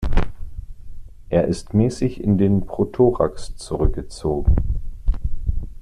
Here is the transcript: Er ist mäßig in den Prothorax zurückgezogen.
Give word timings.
Er 1.29 1.45
ist 1.45 1.75
mäßig 1.75 2.23
in 2.23 2.39
den 2.39 2.65
Prothorax 2.65 3.55
zurückgezogen. 3.55 4.55